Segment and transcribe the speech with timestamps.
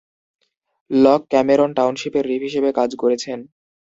[0.91, 3.39] Lock Cameron টাউনশিপের reeve হিসেবে কাজ করেছেন।